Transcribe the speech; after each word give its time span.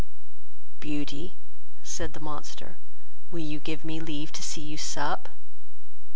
"Beauty, 0.79 1.35
(said 1.83 2.13
the 2.13 2.19
monster,) 2.19 2.75
will 3.29 3.37
you 3.43 3.59
give 3.59 3.85
me 3.85 3.99
leave 3.99 4.31
to 4.31 4.41
see 4.41 4.61
you 4.61 4.75
sup?" 4.75 5.29